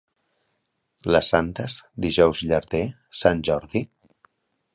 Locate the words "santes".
1.33-1.75